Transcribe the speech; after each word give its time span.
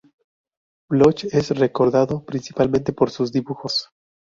Bloch 0.89 1.25
es 1.31 1.51
recordado 1.51 2.25
principalmente 2.25 2.91
por 2.91 3.11
sus 3.11 3.31
dibujos. 3.31 3.91